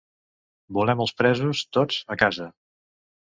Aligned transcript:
Volem 0.77 1.03
els 1.03 1.13
presos, 1.19 1.61
tots, 1.79 1.99
a 2.15 2.17
casa. 2.23 2.47